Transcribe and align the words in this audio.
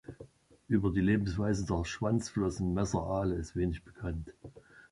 Über 0.67 0.89
die 0.89 0.99
Lebensweise 0.99 1.63
der 1.67 1.85
Schwanzflossen-Messeraale 1.85 3.35
ist 3.35 3.55
wenig 3.55 3.83
bekannt. 3.83 4.31